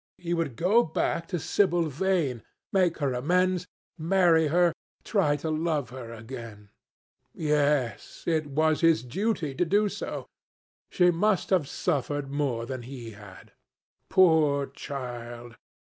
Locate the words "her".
2.97-3.13, 4.47-4.73, 5.91-6.11